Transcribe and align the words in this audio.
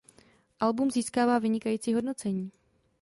Album 0.59 0.91
získává 0.91 1.39
vynikající 1.39 1.93
hodnocení. 1.93 2.51